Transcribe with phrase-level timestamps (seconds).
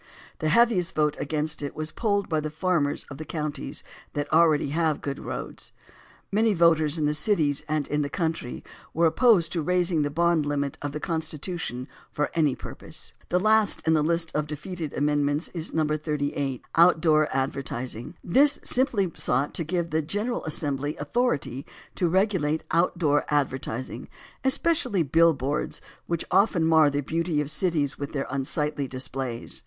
[0.39, 4.69] The heaviest vote against it was polled by the farmers of the counties that already
[4.69, 5.71] have good roads.
[6.31, 8.63] Many voters in the cities and in the country
[8.95, 13.13] were opposed to raising the bond limit of the Constitution for any purpose.
[13.29, 15.85] The last in the list of defeated amendments is No.
[15.85, 21.63] 38, "Outdoor Advertising." This simply sought to give the General Assembly authority
[21.93, 24.07] to regulate outdoor advertising,
[24.43, 29.59] especially billboards, which often mar the beauty of cities by their unsightly displays.